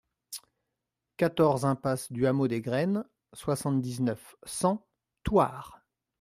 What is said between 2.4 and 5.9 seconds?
des Graines, soixante-dix-neuf, cent, Thouars